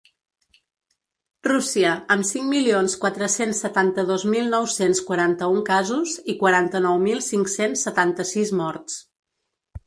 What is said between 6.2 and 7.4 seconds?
i quaranta-nou mil